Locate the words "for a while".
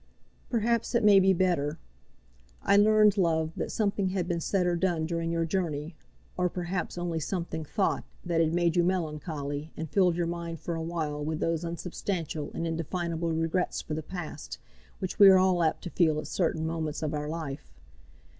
10.59-11.23